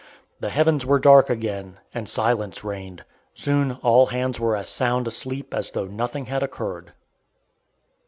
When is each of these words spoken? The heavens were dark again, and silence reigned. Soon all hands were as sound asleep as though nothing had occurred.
The 0.39 0.49
heavens 0.49 0.83
were 0.83 0.97
dark 0.97 1.29
again, 1.29 1.77
and 1.93 2.09
silence 2.09 2.63
reigned. 2.63 3.03
Soon 3.35 3.73
all 3.83 4.07
hands 4.07 4.39
were 4.39 4.55
as 4.55 4.67
sound 4.67 5.07
asleep 5.07 5.53
as 5.53 5.69
though 5.73 5.85
nothing 5.85 6.25
had 6.25 6.41
occurred. 6.41 6.93